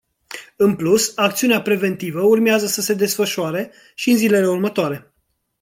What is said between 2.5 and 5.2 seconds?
să se desfășoare și în zilele următoare.